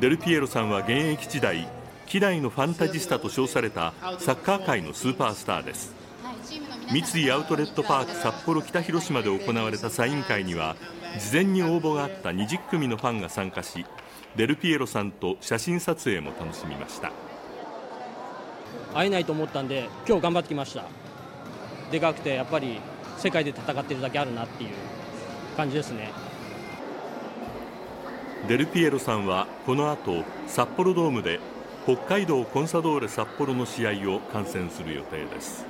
[0.00, 1.68] デルピエロさんは現役時代
[2.06, 5.94] 希代のファンタジスタと称されたサッカー界のスーパースターです。
[6.90, 10.74] 三井アウトレットパーク札幌北広島で行われたサイン会には
[11.18, 13.84] 事前に応募があった20組のファンが参加し
[14.36, 17.12] デルピエロさんと写真撮影も楽しみました。
[18.94, 20.86] 会えないと思ったんで今日頑張ってきました。
[21.92, 22.80] でかくてやっぱり
[23.18, 24.70] 世界で戦ってるだけあるなっていう
[25.58, 26.10] 感じですね。
[28.48, 31.40] デルピエロさんはこの後札幌ドームで
[31.84, 35.64] 北海道コンサドーレ札幌の試合を観戦する予定です。